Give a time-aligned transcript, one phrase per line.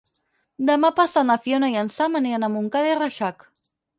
[0.69, 3.49] Demà passat na Fiona i en Sam aniran a Montcada i Reixac.